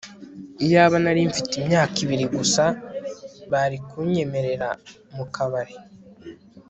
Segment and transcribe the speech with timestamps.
[0.65, 2.63] iyaba narimfite imyaka ibiri gusa,
[3.51, 4.69] bari kunyemerera
[5.15, 5.75] mukabari